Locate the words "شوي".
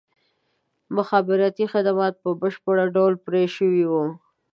3.55-3.83